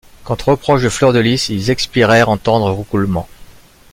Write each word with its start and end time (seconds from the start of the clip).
Quant 0.23 0.33
aux 0.33 0.49
reproches 0.49 0.81
de 0.81 0.89
Fleur-de-Lys, 0.89 1.49
ils 1.49 1.69
expirèrent 1.69 2.29
en 2.29 2.39
tendres 2.39 2.71
roucoulements. 2.71 3.29